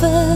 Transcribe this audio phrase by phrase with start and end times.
[0.00, 0.27] forever.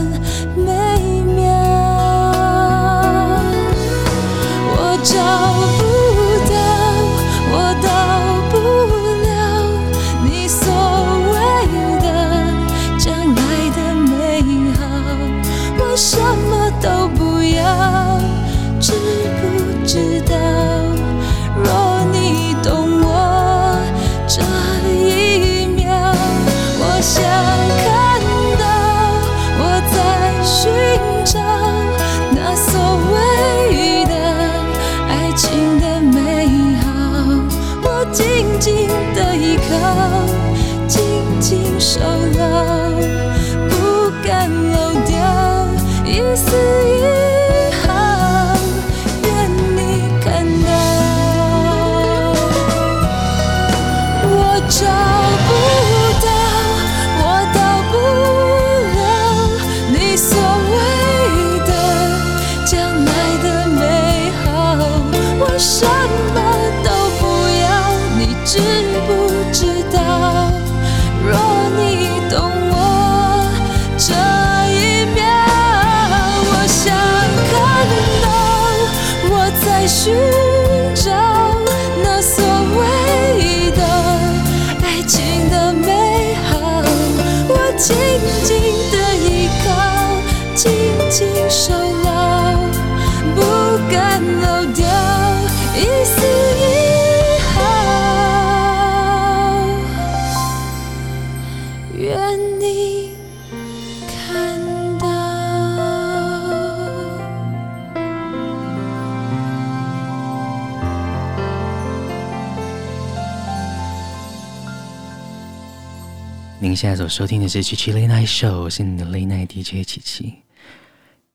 [116.63, 120.35] 您现在所收听的是《七七 Late Night Show》，我是你的 Late Night DJ 七琪。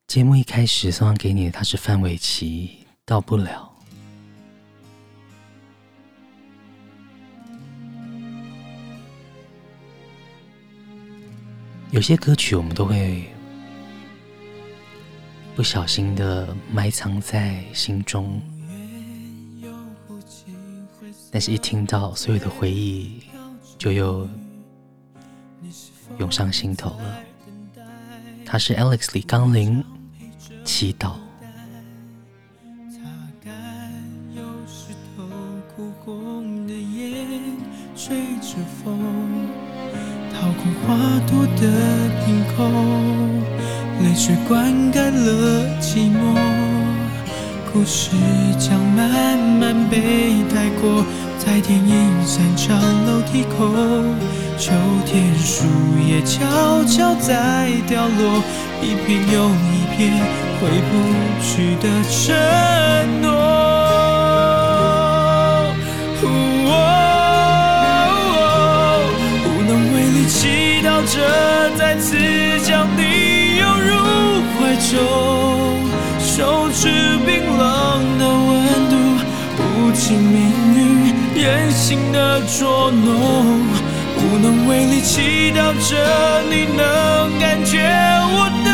[0.07, 2.71] 节目一开始送上给你的，他是范玮琪，
[3.05, 3.71] 《到不了》。
[11.91, 13.23] 有些歌曲我们都会
[15.55, 18.41] 不小心的埋藏在心中，
[21.31, 23.21] 但是一听到，所有的回忆
[23.77, 24.27] 就又。
[26.17, 27.21] 涌上心头了。
[28.47, 29.85] 他是 Alex 李刚林，
[30.65, 31.13] 祈祷。
[37.95, 38.99] 吹着风，
[40.33, 40.87] 掏空花
[41.27, 41.63] 朵的，
[44.01, 46.78] 泪水灌溉了寂寞。
[47.73, 48.11] 故事
[48.59, 49.97] 将慢慢被
[50.53, 51.05] 带过，
[51.39, 52.77] 在电影散场
[53.07, 53.69] 楼梯口，
[54.59, 54.73] 秋
[55.07, 55.65] 天树
[56.09, 58.43] 叶悄悄在掉落，
[58.83, 59.99] 一片又一片
[60.59, 60.93] 回不
[61.43, 62.35] 去的承
[63.23, 63.27] 诺。
[69.45, 71.15] 无能为力祈祷着
[71.77, 72.17] 再次
[72.65, 73.01] 将你
[73.59, 73.91] 拥入
[74.59, 74.59] 怀
[74.91, 74.97] 中，
[76.39, 76.87] 手持
[77.27, 78.49] 冰冷的温
[78.89, 78.95] 度，
[79.57, 80.39] 不请命
[80.73, 83.59] 运任性的捉弄。
[84.17, 87.83] 无能为力祈祷着你能感觉
[88.31, 88.71] 我的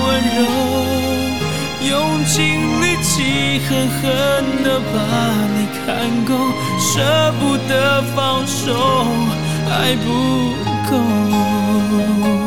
[0.00, 0.40] 温柔，
[1.90, 2.40] 用尽
[2.80, 4.00] 力气狠狠
[4.64, 4.96] 的把
[5.52, 5.84] 你看
[6.24, 6.32] 够，
[6.80, 6.90] 舍
[7.38, 8.72] 不得放手，
[9.68, 10.06] 还不
[10.90, 12.41] 够。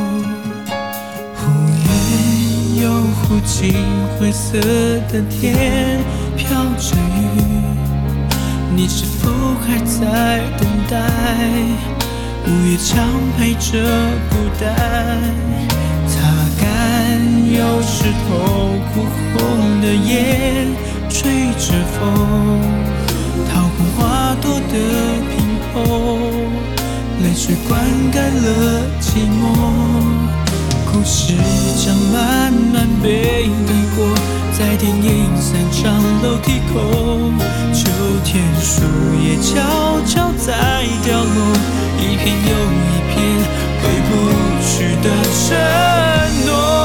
[3.25, 3.73] 远又忽近，
[4.19, 4.59] 灰色
[5.11, 5.99] 的天
[6.37, 7.41] 飘着雨，
[8.75, 9.29] 你是否
[9.65, 10.97] 还在等待？
[12.47, 13.07] 午夜常
[13.37, 13.81] 陪着
[14.29, 14.65] 孤单，
[16.07, 16.13] 擦
[16.61, 16.65] 干
[17.51, 19.01] 有湿透哭
[19.33, 20.67] 红的眼，
[21.09, 22.61] 吹着风，
[23.49, 24.73] 掏空花朵的
[25.31, 25.33] 瓶
[25.73, 26.19] 口，
[27.23, 27.81] 泪水灌
[28.11, 28.45] 溉了
[29.01, 29.05] 寂
[29.41, 30.24] 寞。
[30.95, 31.33] 故事
[31.75, 34.07] 将慢慢被带过，
[34.57, 35.93] 在电影散场
[36.23, 36.79] 楼梯口，
[37.73, 37.89] 秋
[38.23, 38.81] 天树
[39.21, 39.59] 叶悄
[40.05, 41.57] 悄在掉落。
[41.99, 43.13] 一片又一片
[43.81, 44.09] 回不
[44.63, 45.51] 去的承
[46.45, 46.84] 诺。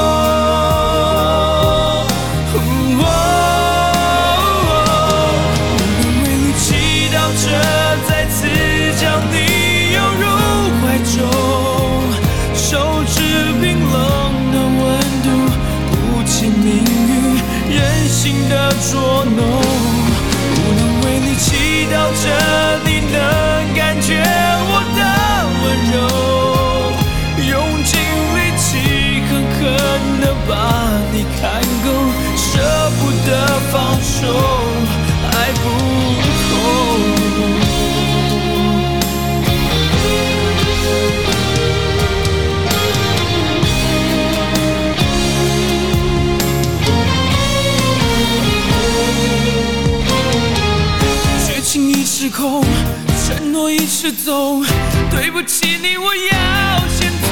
[54.11, 54.61] 走，
[55.09, 57.27] 对不起你，我要先走。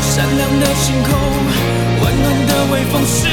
[0.00, 1.10] 闪亮的星空，
[2.00, 3.28] 温暖的微风是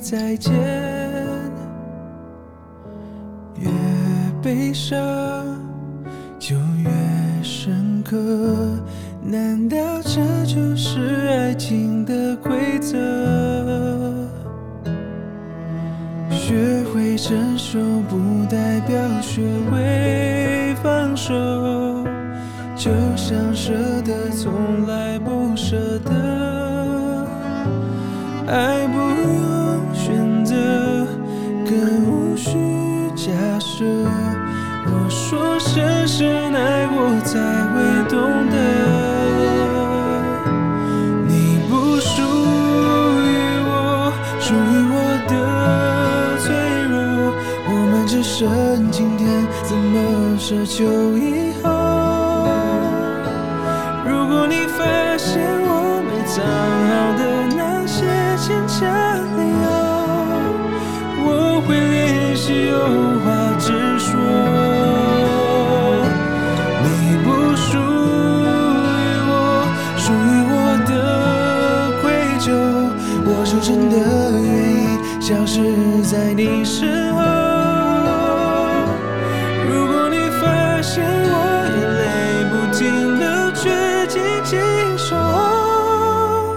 [0.00, 0.52] 再见。
[3.56, 3.70] 越
[4.42, 4.96] 悲伤
[6.38, 6.90] 就越
[7.42, 8.16] 深刻，
[9.22, 12.96] 难道这就是爱情的规则？
[16.30, 17.00] 学会。
[17.10, 17.78] 会成熟
[18.08, 21.34] 不代表学会放手，
[22.76, 27.26] 就像舍得从来不舍得，
[28.46, 29.49] 爱不用
[35.72, 38.18] 深深爱过才会懂
[38.50, 38.56] 得，
[41.28, 43.30] 你不属于
[43.68, 44.56] 我，属于
[44.90, 44.94] 我
[45.28, 45.32] 的
[46.40, 46.50] 脆
[46.88, 46.92] 弱。
[47.68, 51.16] 我们只剩今天，怎么奢求？
[51.16, 51.49] 一
[75.30, 75.60] 消失
[76.02, 77.22] 在你身后。
[79.68, 81.32] 如果你发现我
[81.70, 82.02] 眼泪
[82.50, 82.80] 不停
[83.20, 83.70] 流，却
[84.08, 84.58] 紧紧
[84.98, 86.56] 守候，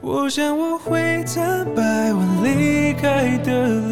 [0.00, 3.89] 我想我会坦白我离开的路。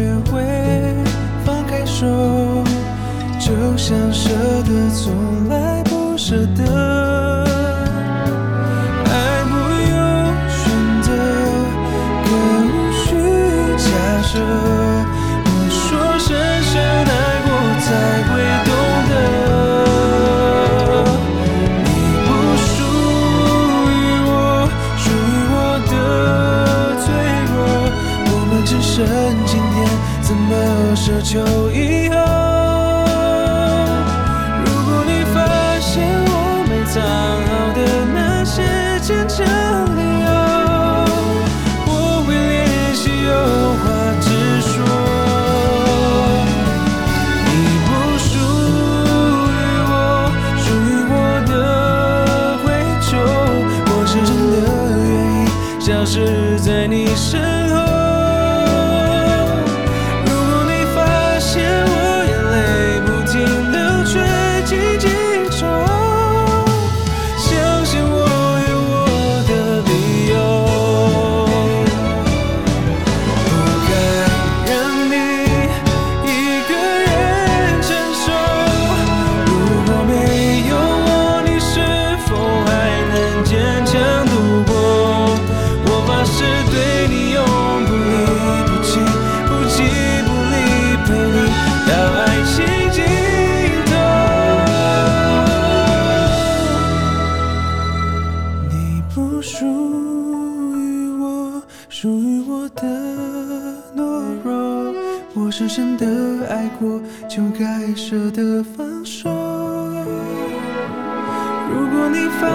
[0.00, 0.42] 学会
[1.44, 2.06] 放开手，
[3.38, 4.30] 就像舍
[4.62, 6.99] 得从来不舍得。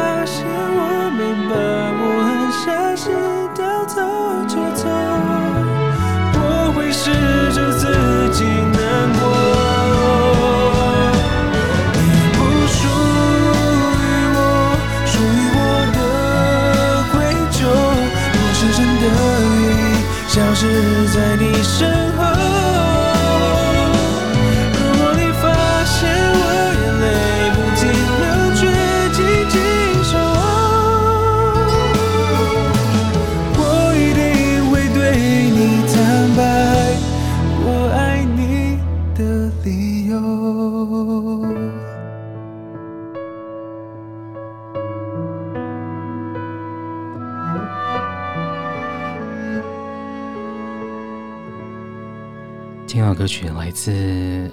[0.05, 1.55] 发现我没把
[2.00, 3.12] 握，狠下心
[53.75, 53.91] 自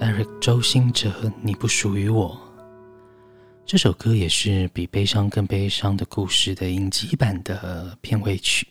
[0.00, 1.08] Eric 周兴哲，
[1.42, 2.36] 《你不属于我》。
[3.64, 8.66] 这首歌也是《比悲伤更悲伤的故事》的影集版的片尾曲。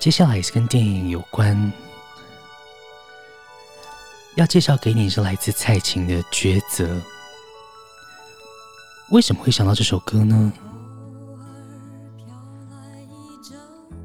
[0.00, 1.72] 接下来也是跟电影有关，
[4.34, 6.96] 要介绍给你是来自蔡琴的《抉择》。
[9.12, 10.52] 为什么会想到这首歌呢？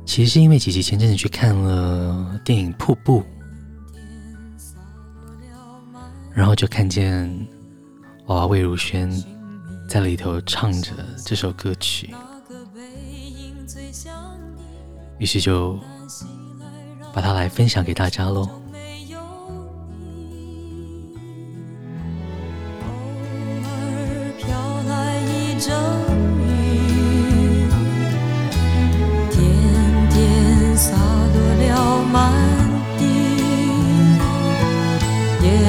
[0.05, 3.21] 其实是因为姐姐前阵子去看了电影《瀑布》，
[6.35, 7.25] 然后就看见
[8.25, 9.09] 娃娃魏如萱
[9.87, 10.91] 在里头唱着
[11.25, 12.13] 这首歌曲。
[15.17, 15.79] 于是就
[17.13, 18.64] 把它来分享给大家喽。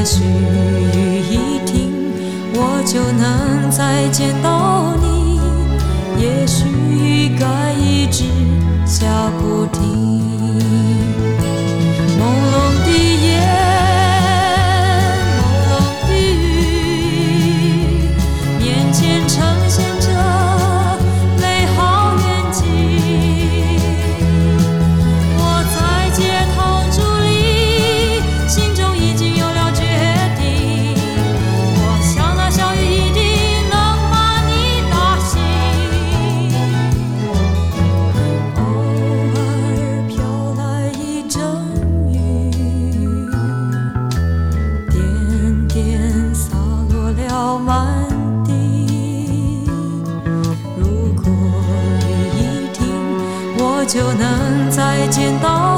[0.07, 1.93] 也许雨一停
[2.55, 5.41] 我就能再见到你。
[6.17, 8.23] 也许雨该一直
[8.87, 9.05] 下
[9.41, 10.16] 不停。
[55.09, 55.76] 见到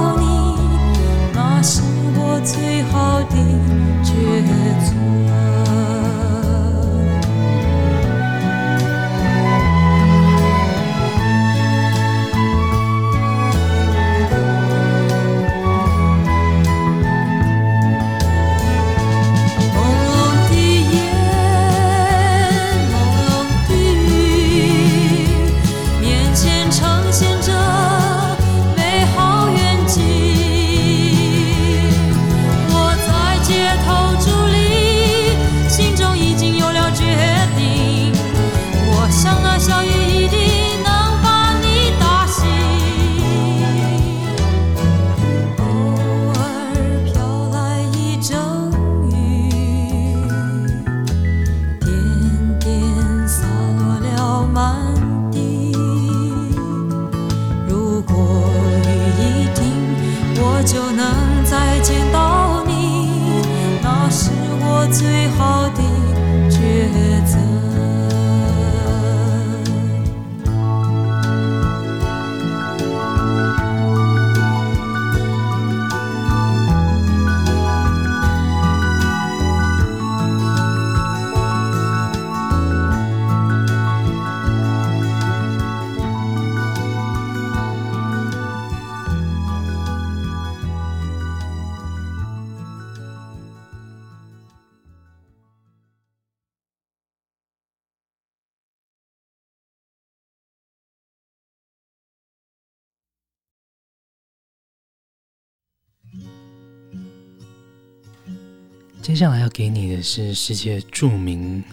[109.08, 111.64] 接下来要给你的是世界著名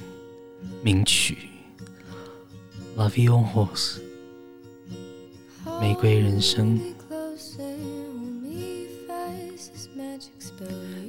[0.82, 1.38] 名曲
[2.98, 3.98] 《La Vie en Rose》
[5.82, 6.80] 玫瑰人生。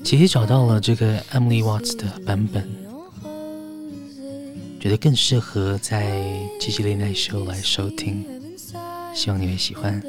[0.03, 2.69] 其实找到了这个 Emily Watts 的版本，
[4.81, 6.21] 觉得更适合在
[6.59, 8.27] 七七 Late Night Show 来收听，
[9.15, 10.03] 希望你会喜欢。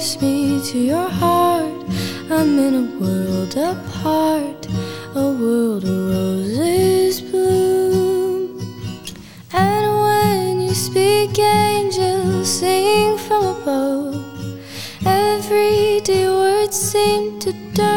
[0.00, 1.84] push me to your heart.
[2.30, 4.66] I'm in a world apart,
[5.14, 8.58] a world of roses bloom.
[9.52, 14.24] And when you speak, angels sing from above.
[15.04, 17.89] Everyday words seem to die.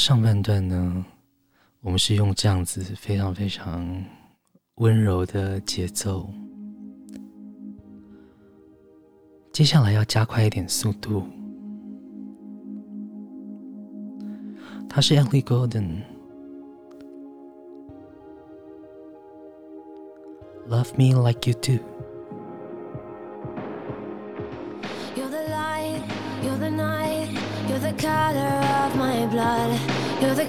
[0.00, 1.04] 上半段呢，
[1.82, 4.02] 我们是用这样子非常非常
[4.76, 6.26] 温柔的节奏。
[9.52, 11.24] 接下来要加快一点速度。
[14.88, 16.02] 它是 Emily Golden
[20.66, 21.89] LOVE ME LIKE YOU DO。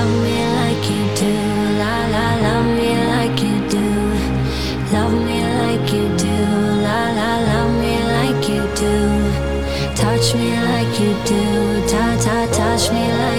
[0.00, 1.32] Love me like you do,
[1.80, 2.26] la la.
[2.46, 3.86] Love me like you do,
[4.94, 6.36] love me like you do,
[6.86, 7.30] la la.
[7.50, 8.94] Love me like you do,
[10.00, 11.42] touch me like you do,
[11.86, 12.36] ta ta.
[12.50, 13.29] Touch me like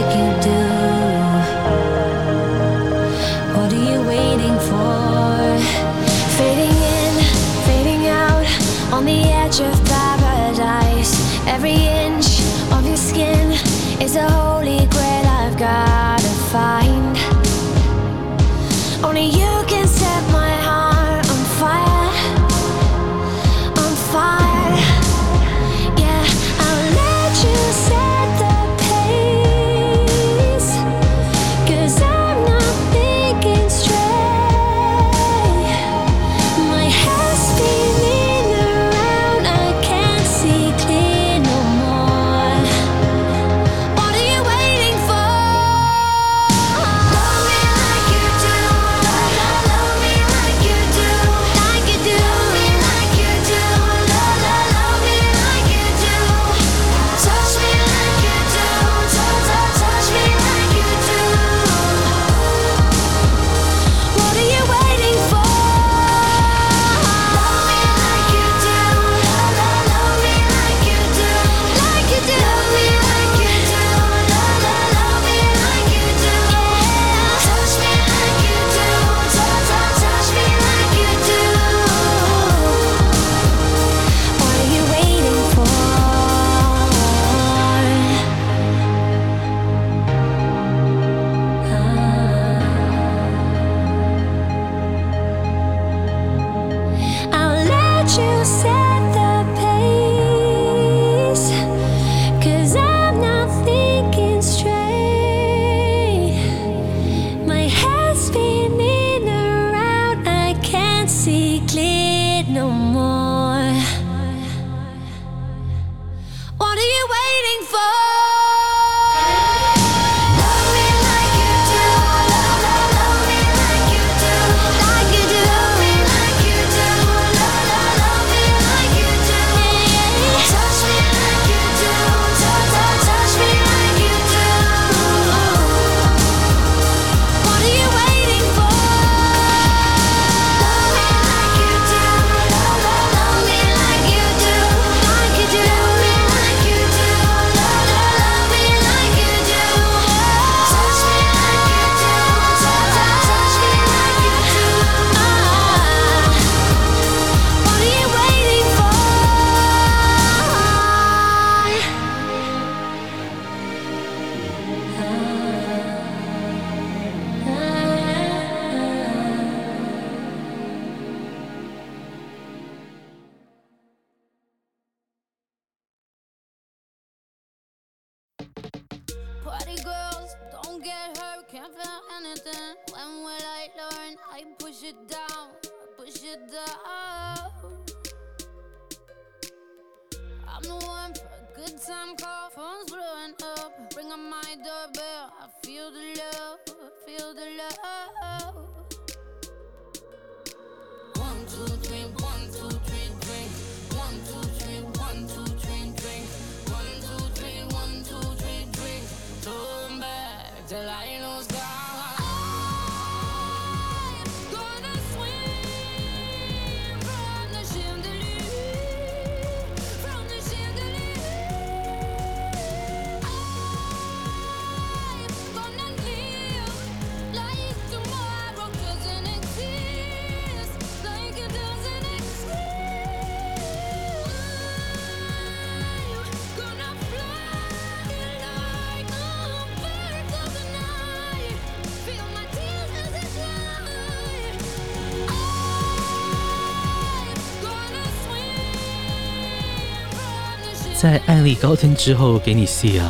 [251.02, 253.02] 在艾丽高登之后，给你 Sia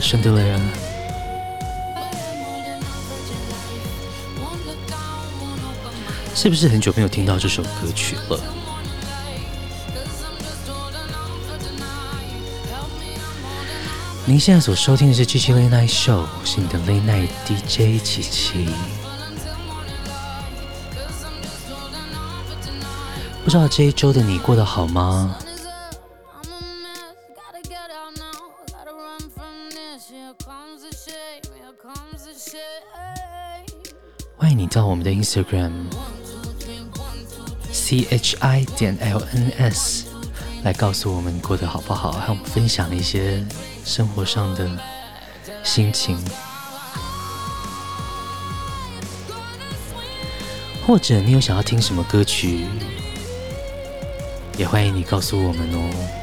[0.00, 0.60] 圣德雷亚。
[6.32, 8.38] 是不是很久没有听到这首歌曲了？
[14.24, 18.68] 您现在所收听的是七七 Late Night Show，是你的 Late Night DJ 七七。
[23.42, 25.34] 不知道这一周的你过得好吗？
[35.00, 35.72] 们的 Instagram
[37.72, 40.04] C H I 点 L N S
[40.62, 43.42] 来告诉我们过得好不好，和我们分享一些
[43.82, 44.68] 生活上的
[45.64, 46.18] 心情，
[50.86, 52.66] 或者你有想要听什么歌曲？
[54.58, 56.19] 也欢迎你告诉我们哦。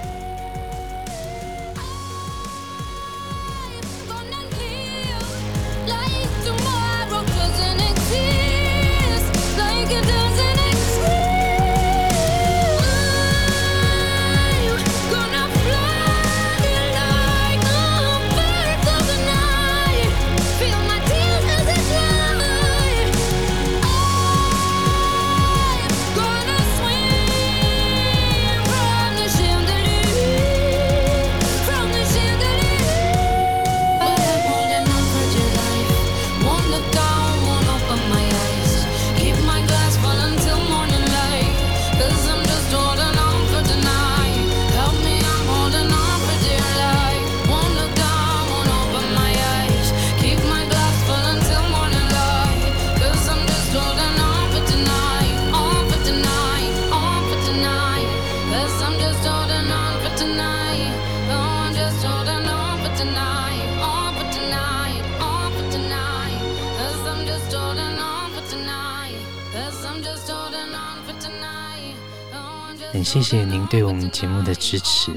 [73.07, 75.13] 谢谢您对我们节目的支持，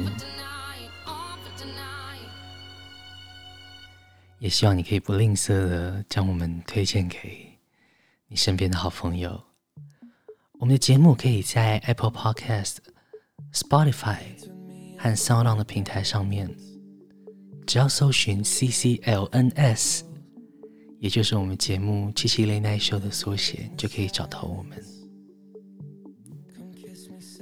[4.39, 7.59] 也希望你可以不吝啬的将我们推荐给
[8.29, 9.43] 你身边的好朋友。
[10.61, 12.77] 我们的节目可以在 Apple Podcast、
[13.53, 14.19] Spotify
[14.97, 16.49] 和 SoundOn 的平台上面，
[17.67, 20.03] 只要搜寻 CCLNS，
[21.01, 24.81] 也就是我们节目七七雷奈秀的缩写，就可以找到我们。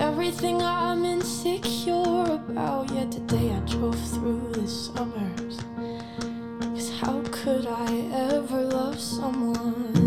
[0.00, 2.90] everything I'm insecure about.
[2.90, 5.58] Yet today I drove through the suburbs.
[6.60, 9.99] Cause how could I ever love someone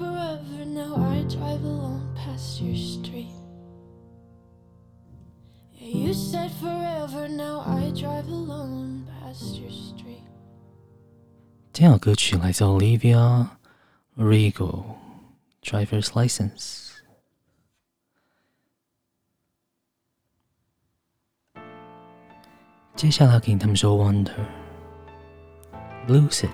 [0.00, 3.32] forever, now I drive alone past your street.
[5.72, 10.22] Yeah, you said forever, now I drive alone past your street.
[11.72, 13.48] 这样的歌曲来自 Olivia
[14.16, 14.84] Rodrigo
[15.62, 16.86] Driver's License。
[22.94, 24.46] 接下来给他们说 Wonder
[26.08, 26.48] Lose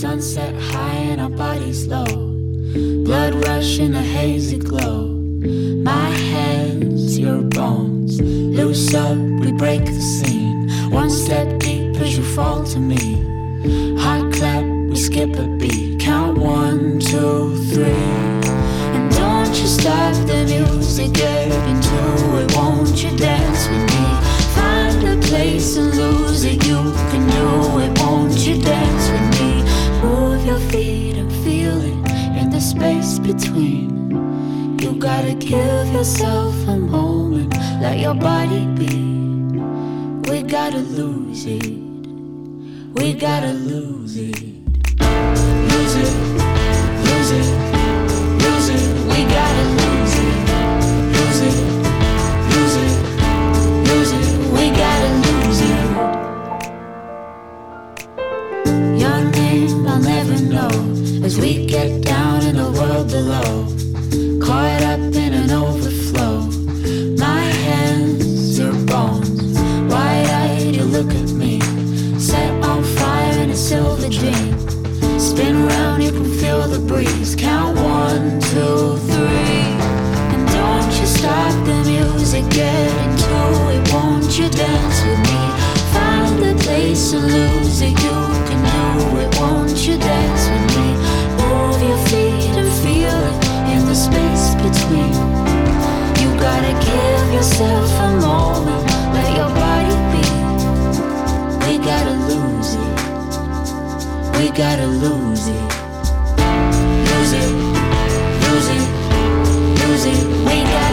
[0.00, 2.04] Sunset high and our bodies low.
[3.04, 5.08] Blood rush in a hazy glow.
[5.08, 8.20] My hands, your bones.
[8.20, 10.68] Loose up, we break the scene.
[10.92, 13.24] One step deep as you fall to me.
[13.98, 15.98] Hot clap, we skip a beat.
[15.98, 18.06] Count one, two, three.
[18.94, 22.54] And don't you stop the music, get into it.
[22.54, 24.06] Won't you dance with me?
[24.54, 26.64] Find a place and lose it.
[26.64, 27.98] You can do it.
[27.98, 29.37] Won't you dance with me?
[30.48, 34.78] Your feet and feel it in the space between.
[34.80, 37.52] You gotta give yourself a moment.
[37.82, 38.96] Let your body be.
[40.30, 41.68] We gotta lose it.
[42.94, 44.40] We gotta lose it.
[45.70, 46.14] Lose it.
[47.04, 47.78] Lose it.
[49.28, 49.87] get
[75.18, 77.34] Spin around, you can feel the breeze.
[77.34, 79.66] Count one, two, three.
[80.34, 83.38] And don't you stop the music, get into
[83.74, 83.92] it.
[83.92, 85.42] Won't you dance with me?
[85.94, 87.94] Find a place and lose it.
[88.06, 88.18] You
[88.48, 89.30] can do it.
[89.40, 90.88] Won't you dance with me?
[91.40, 93.36] Move your feet and feel it
[93.74, 95.14] in the space between.
[96.20, 98.82] You gotta give yourself a moment.
[99.14, 99.67] Let your body
[104.38, 105.68] We gotta lose it.
[107.10, 107.50] Lose it.
[108.44, 108.84] Lose it.
[109.80, 110.26] Lose it.
[110.46, 110.87] We gotta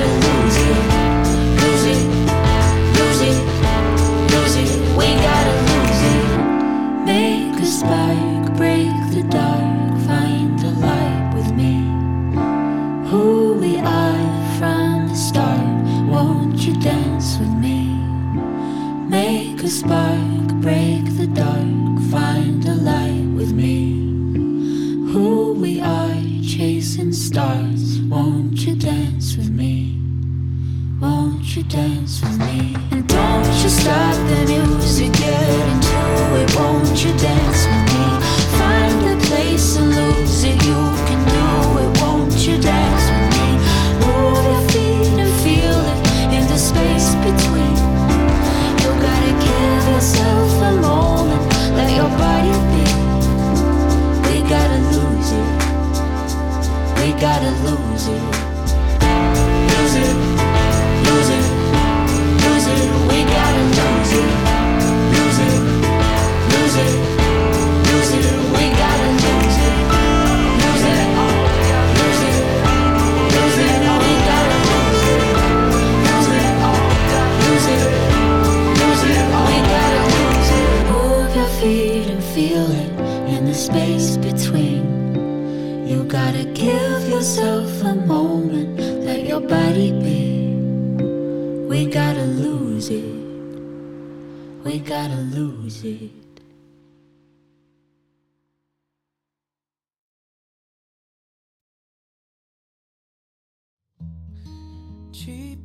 [95.86, 96.00] Cheap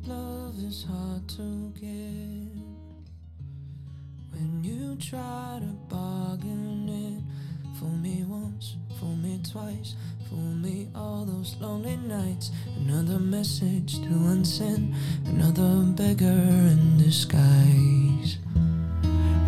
[0.05, 2.53] love is hard to get
[4.29, 7.23] when you try to bargain it.
[7.79, 9.95] Fool me once, fool me twice,
[10.29, 12.51] fool me all those lonely nights.
[12.77, 14.93] Another message to unsend,
[15.25, 18.37] another beggar in disguise.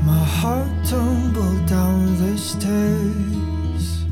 [0.06, 4.06] My heart tumbled down the stairs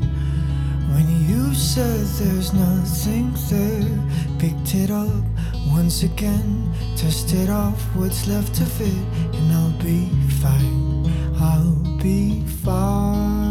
[0.92, 3.98] when you said there's nothing there.
[4.38, 5.24] Picked it up
[5.68, 9.04] once again, tested off what's left of it,
[9.36, 10.08] and I'll be
[10.40, 11.12] fine.
[11.38, 13.41] I'll be fine.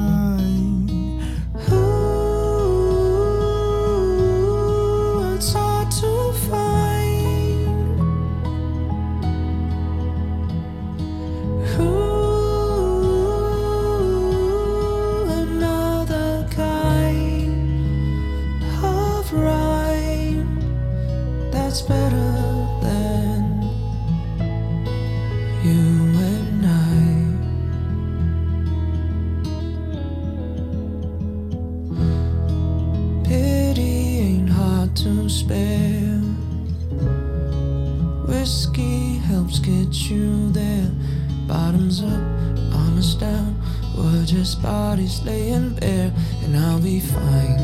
[41.48, 43.56] Bottoms up, armors down.
[43.96, 46.12] We're just bodies laying bare,
[46.44, 47.60] and I'll be fine.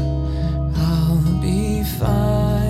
[0.76, 2.67] I'll be fine.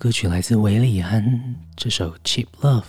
[0.00, 2.82] 歌曲来自韦礼安，这首《Cheap Love》。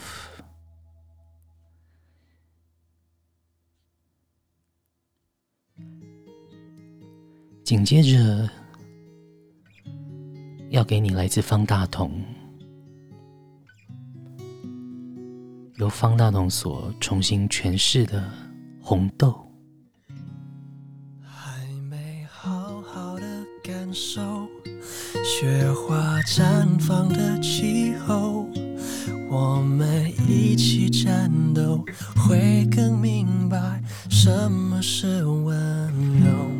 [7.65, 8.49] 紧接着
[10.69, 12.23] 要给你来自方大同，
[15.75, 18.21] 由方大同所重新诠释的
[18.81, 19.51] 《红豆》。
[21.25, 24.47] 还没好好的感受。
[25.41, 28.47] 雪花绽放的气候，
[29.27, 31.83] 我们一起战斗，
[32.15, 35.51] 会更明白什么是温
[36.19, 36.50] 柔。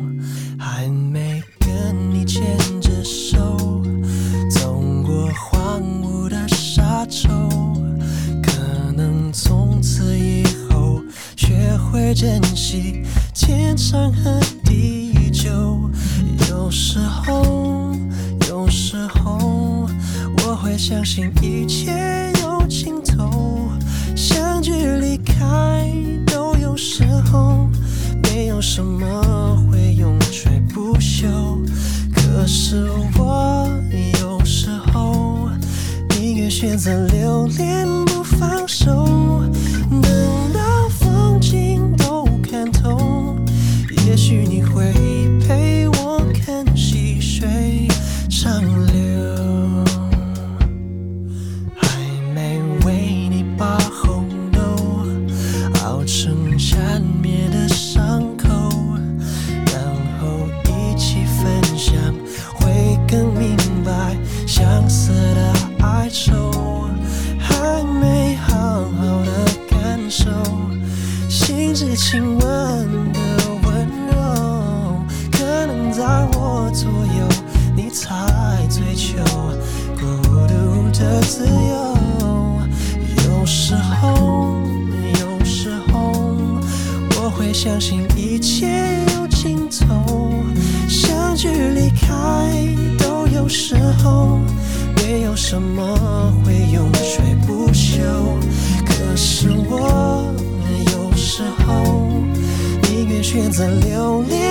[103.52, 104.41] 在流连。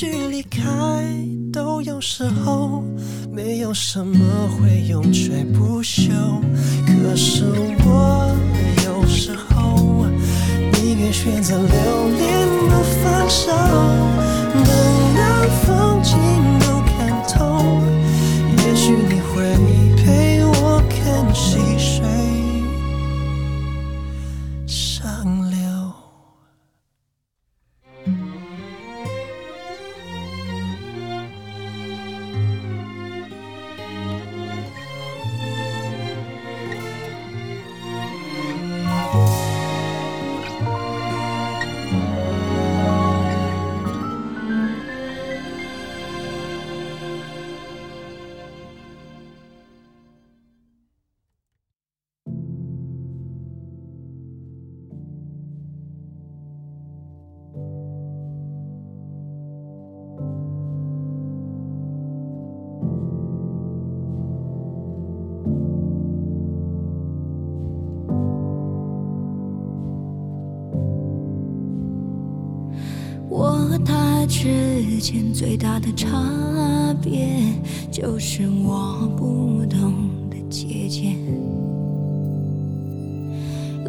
[0.00, 0.64] 去离开
[1.52, 2.82] 都有时候，
[3.30, 6.10] 没有什么会永垂不朽。
[74.30, 76.06] 之间最大的差
[77.02, 77.36] 别，
[77.90, 79.92] 就是我不懂
[80.30, 81.16] 得节俭，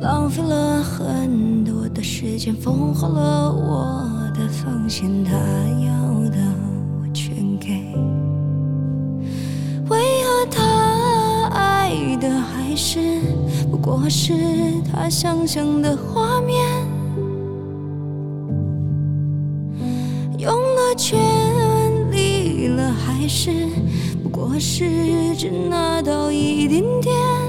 [0.02, 6.38] 浪费了很多的时间，丰厚了我的奉献，他要的
[7.00, 7.70] 我全给，
[9.90, 13.00] 为何他爱的还是
[13.70, 14.34] 不过是
[14.92, 16.21] 他想象的画
[24.62, 27.41] 是只拿到一点点，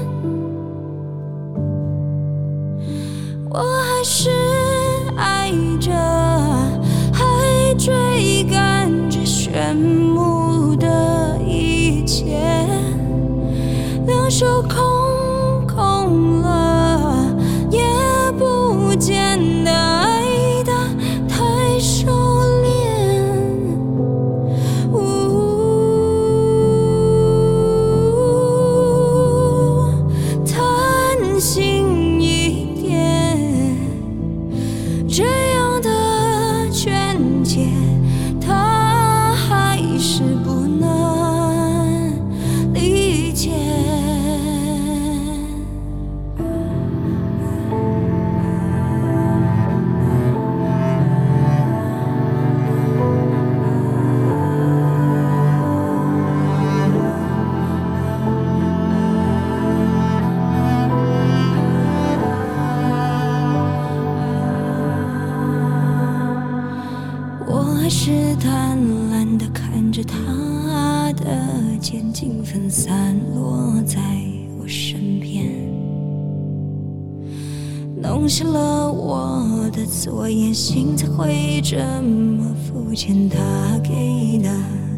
[80.03, 83.39] 作业心才会这么肤浅，他
[83.81, 84.49] 给的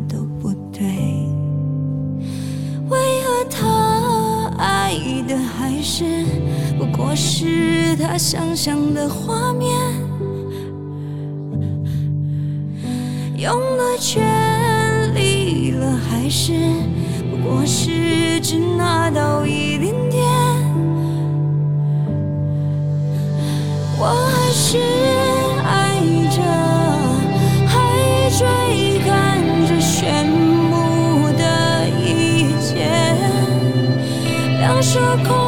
[0.09, 0.81] 都不对，
[2.89, 4.95] 为何他爱
[5.27, 6.25] 的还是
[6.79, 9.69] 不过是他想象的画面？
[13.37, 16.53] 用了全力了，还是
[17.29, 19.84] 不过是只拿到一点
[24.57, 24.77] 是
[25.65, 25.99] 爱
[26.31, 26.41] 着，
[27.67, 32.87] 还追赶着炫目的一切，
[34.61, 35.44] 两手空。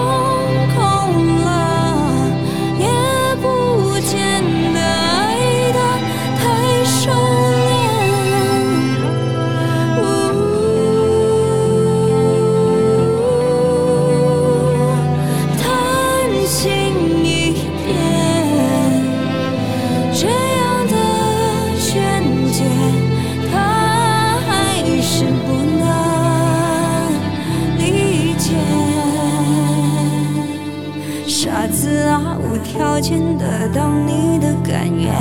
[33.73, 35.13] 到你的甘愿，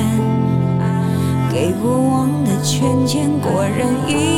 [1.51, 4.36] 给过往的圈钱过人一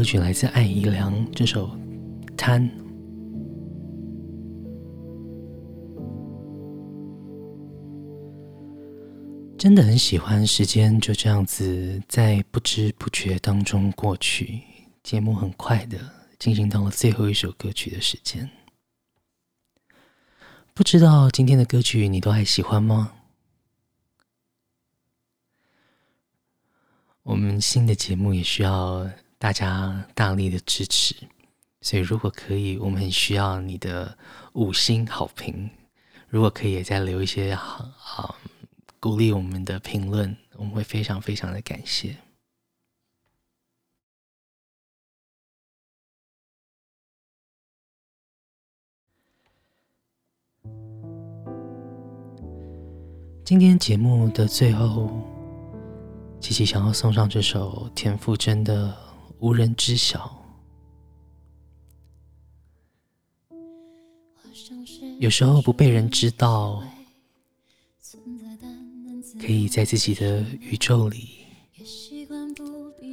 [0.00, 1.68] 歌曲来自艾怡良，这首
[2.34, 2.66] 《贪》。
[9.58, 14.62] 真的很喜欢，时间就这样子在不知不觉当中过去，
[15.02, 15.98] 节目很快的
[16.38, 18.48] 进行到了最后一首歌曲的时间。
[20.72, 23.12] 不知道今天的歌曲你都还喜欢吗？
[27.22, 29.06] 我们新的节目也需要。
[29.40, 31.16] 大家大力的支持，
[31.80, 34.18] 所以如果可以，我们很需要你的
[34.52, 35.70] 五星好评。
[36.28, 38.36] 如果可以，也再留一些好好
[39.00, 42.18] 鼓励我们的评论，我们会非常非常的感谢。
[53.42, 55.10] 今天节目的最后，
[56.42, 59.09] 琪琪想要送上这首田馥甄的。
[59.40, 60.38] 无人知晓，
[65.18, 66.82] 有时候不被人知道，
[69.40, 71.38] 可以在自己的宇宙里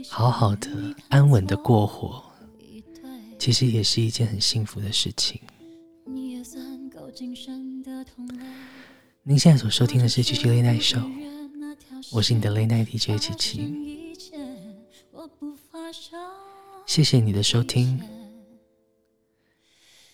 [0.09, 0.69] 好好的、
[1.07, 2.21] 安稳的过活，
[3.39, 5.39] 其实也是一件很幸福的事情。
[9.23, 10.99] 您现在所收听的是《七七 Late Night Show》，
[12.11, 13.87] 我是你的 Late Night DJ 七七。
[16.85, 18.01] 谢谢你的收听，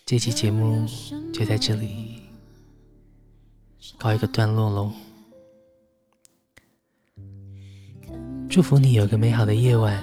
[0.06, 0.86] 这期节目
[1.32, 2.22] 就在这里
[3.98, 4.92] 告一个段落喽。
[8.48, 10.00] 祝福你有个美好的夜晚，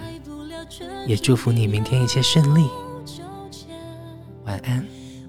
[1.08, 2.70] 也祝福你明天一切顺利。
[4.44, 4.86] 晚安。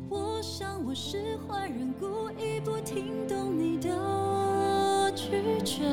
[0.08, 5.84] 我想我是坏人，故意不听懂你的拒绝，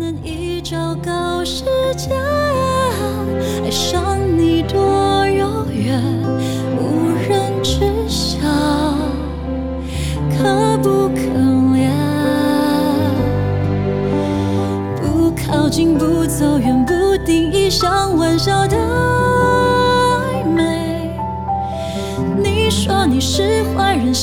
[0.00, 1.64] 难以昭告世
[1.96, 2.10] 界，
[3.64, 6.02] 爱上你多遥远，
[6.78, 8.38] 无人知晓，
[10.30, 11.20] 可不可
[11.74, 11.88] 怜？
[15.98, 16.92] 不走远，不
[17.24, 21.10] 定义像玩笑的暧昧。
[22.36, 24.14] 你说你是坏人，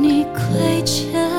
[0.00, 1.29] 你亏欠。